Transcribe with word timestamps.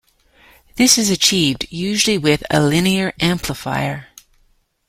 This 0.77 0.97
is 0.97 1.11
achieved, 1.11 1.67
usually, 1.69 2.17
with 2.17 2.43
a 2.49 2.59
linear 2.59 3.13
amplifier. 3.19 4.07